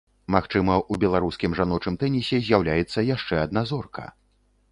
Магчыма, 0.35 0.75
у 0.93 0.95
беларускім 1.03 1.51
жаночым 1.59 1.99
тэнісе 2.03 2.41
з'яўляецца 2.47 3.05
яшчэ 3.15 3.35
адна 3.45 3.61
зорка. 3.73 4.09